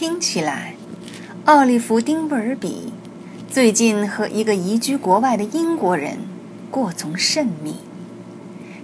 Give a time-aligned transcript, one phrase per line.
[0.00, 0.74] 听起来，
[1.46, 2.92] 奥利弗·丁布尔比
[3.50, 6.18] 最近和一个移居国外的英国人
[6.70, 7.74] 过从甚密。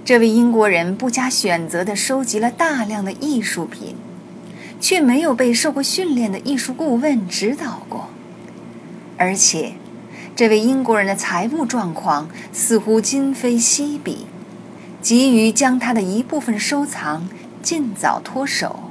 [0.04, 3.94] 这位英国人不加选择地收集了大量的艺术品，
[4.80, 8.08] 却没有被受过训练的艺术顾问指导过，
[9.16, 9.74] 而且，
[10.34, 14.26] 这位英国人的财务状况似乎今非昔比，
[15.00, 17.28] 急于将他的一部分收藏
[17.62, 18.90] 尽早脱手。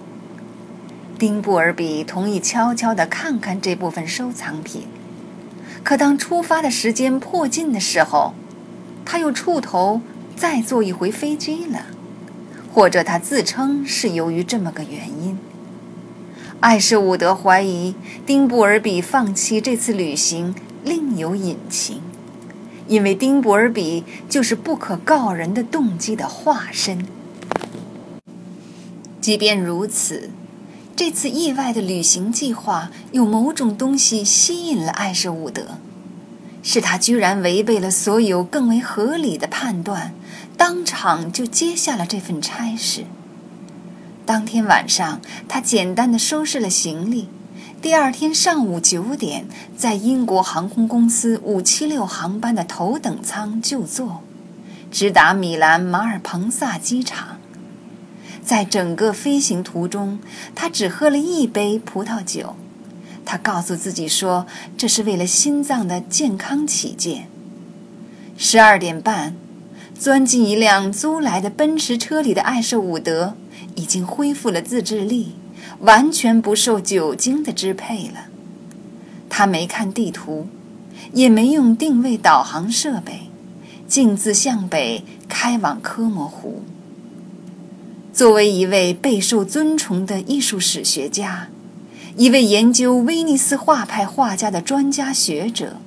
[1.17, 4.87] 丁布尔比同意悄悄地看看这部分收藏品，
[5.83, 8.33] 可当出发的时间迫近的时候，
[9.05, 10.01] 他又触头
[10.35, 11.85] 再坐一回飞机了，
[12.73, 15.37] 或者他自称是由于这么个原因。
[16.59, 17.95] 艾什伍德怀疑
[18.25, 22.01] 丁布尔比放弃这次旅行另有隐情，
[22.87, 27.05] 因为丁布尔比就是不可告人的动机的化身。
[29.21, 30.31] 即便如此。
[30.95, 35.79] 这次意外的旅行计划有某种东西吸引了艾舍伍德，
[36.61, 40.13] 是他居然违背了所有更为合理的判断，
[40.55, 43.05] 当场就接下了这份差事。
[44.23, 47.27] 当天晚上，他简单的收拾了行李，
[47.81, 54.21] 第二天上午九点，在英国航空公司五七六航班的头等舱就座，
[54.91, 57.32] 直达米兰马尔彭萨机场。
[58.43, 60.19] 在整个飞行途中，
[60.53, 62.55] 他只喝了一杯葡萄酒。
[63.25, 64.45] 他告诉自己说，
[64.77, 67.29] 这是为了心脏的健康起见。
[68.37, 69.35] 十二点半，
[69.97, 73.35] 钻进一辆租来的奔驰车里的艾舍伍德
[73.75, 75.35] 已经恢复了自制力，
[75.79, 78.25] 完全不受酒精的支配了。
[79.29, 80.47] 他没看地图，
[81.13, 83.29] 也没用定位导航设备，
[83.87, 86.63] 径自向北开往科摩湖。
[88.13, 91.47] 作为一位备受尊崇的艺术史学家，
[92.15, 95.77] 一位研究威尼斯画派画家的专家学者，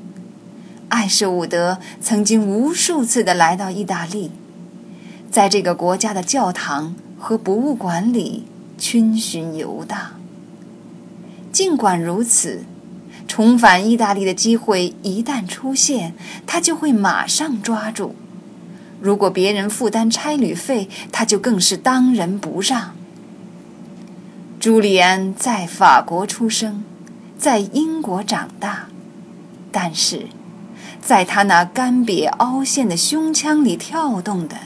[0.89, 4.33] 艾舍伍德曾经无数次地来到意大利，
[5.31, 8.43] 在这个国家的教堂和博物馆里
[8.77, 10.21] 逡巡游荡。
[11.53, 12.65] 尽管如此，
[13.29, 18.17] 重返意大利的机会一旦出现，他就会马上抓住。
[19.01, 22.97] 如果别人负担差旅费，他就更是当仁不让。
[24.59, 26.83] 朱利安在法国出生，
[27.39, 28.89] 在英国长大，
[29.71, 30.27] 但是，
[31.01, 34.57] 在他那干瘪凹陷的胸腔里跳动的，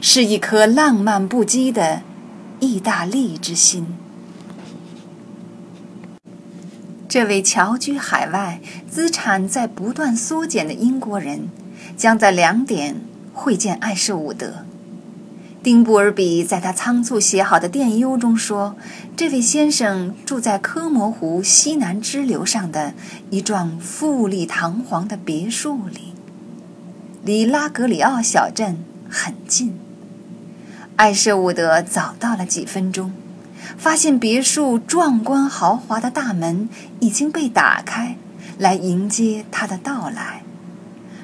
[0.00, 2.02] 是一颗浪漫不羁的
[2.60, 3.86] 意大利之心。
[7.08, 8.60] 这位侨居海外、
[8.90, 11.48] 资产在不断缩减的英国人，
[11.96, 13.05] 将在两点。
[13.38, 14.64] 会见艾舍伍德，
[15.62, 18.76] 丁布尔比在他仓促写好的电邮中说
[19.14, 22.94] ：“这位先生住在科摩湖西南支流上的
[23.28, 26.14] 一幢富丽堂皇的别墅里，
[27.22, 29.78] 离拉格里奥小镇很近。”
[30.96, 33.12] 艾舍伍德早到了几分钟，
[33.76, 36.70] 发现别墅壮观豪华的大门
[37.00, 38.16] 已经被打开，
[38.58, 40.42] 来迎接他的到来。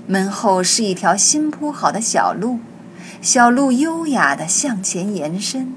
[0.06, 2.58] 门后是一条新铺好的小路，
[3.20, 5.74] 小路优雅地向前延伸，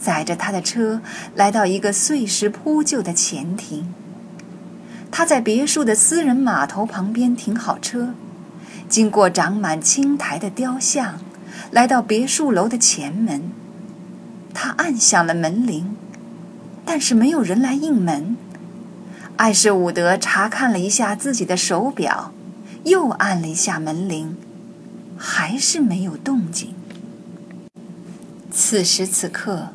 [0.00, 1.00] 载着他的车
[1.34, 3.92] 来到一个碎石铺就的前庭。
[5.10, 8.14] 他在别墅的私人码头旁边停好车，
[8.88, 11.18] 经过长满青苔的雕像，
[11.70, 13.50] 来到别墅楼的前门。
[14.54, 15.96] 他按响了门铃，
[16.84, 18.36] 但是没有人来应门。
[19.36, 22.32] 艾什伍德查看了一下自己的手表。
[22.86, 24.36] 又按了一下门铃，
[25.18, 26.72] 还是没有动静。
[28.52, 29.70] 此时此刻，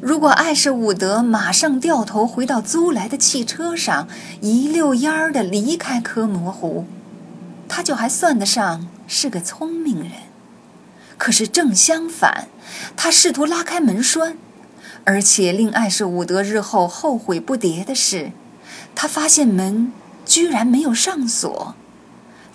[0.00, 4.08] 如果艾舍伍德马上掉头回到租来的汽车上，
[4.40, 6.86] 一溜烟儿的离开科摩湖，
[7.68, 10.10] 他就还算得上是个聪明人。
[11.16, 12.48] 可是正相反，
[12.96, 14.36] 他试图拉开门栓，
[15.04, 18.32] 而且令艾舍伍德日后后悔不迭的是，
[18.96, 19.92] 他发现门
[20.26, 21.76] 居然没有上锁。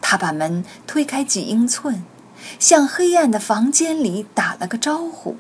[0.06, 2.04] 他把门推开几英寸，
[2.60, 5.38] 向黑暗的房间里打了个招呼，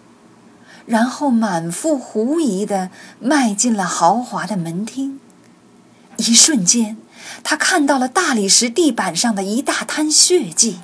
[0.85, 2.89] 然后满腹狐疑地
[3.19, 5.19] 迈进了豪华的门厅。
[6.15, 6.97] 一瞬间，
[7.43, 10.79] 他看到了大理石地板上的一大滩血迹，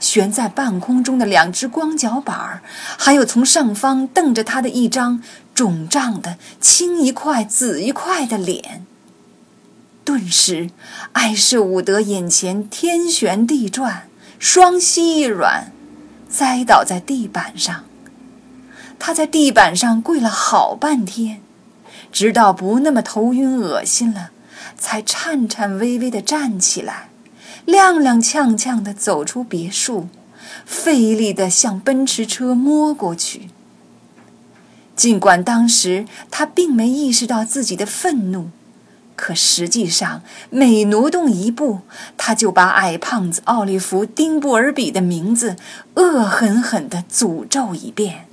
[0.00, 2.62] 悬在半空中的两只光脚板，
[2.98, 5.22] 还有从上方瞪着他的一张
[5.54, 8.86] 肿胀的青一块紫一块的脸。
[10.04, 10.70] 顿时，
[11.12, 14.08] 艾舍伍德眼前天旋地转，
[14.38, 15.72] 双膝一软，
[16.28, 17.84] 栽倒在地板上。
[18.98, 21.40] 他在地板上跪了好半天，
[22.12, 24.30] 直到不那么头晕恶心了，
[24.78, 27.08] 才颤颤巍巍地站起来，
[27.66, 30.08] 踉踉跄跄地走出别墅，
[30.66, 33.48] 费力地向奔驰车摸过去。
[34.94, 38.50] 尽管当时他并没意识到自己的愤怒，
[39.16, 41.80] 可实际上每挪动一步，
[42.16, 45.56] 他就把矮胖子奥利弗·丁布尔比的名字
[45.94, 48.26] 恶狠狠地诅咒一遍。